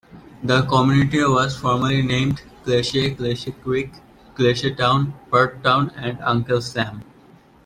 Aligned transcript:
The 0.41 0.63
community 0.63 1.19
was 1.23 1.55
formerly 1.57 2.01
named 2.01 2.41
Kelsey, 2.65 3.13
Kelsey 3.13 3.51
Creek, 3.51 3.91
Kelsey 4.35 4.73
Town, 4.73 5.13
Peartown, 5.29 5.91
and 5.95 6.17
Uncle 6.23 6.59
Sam. 6.59 7.03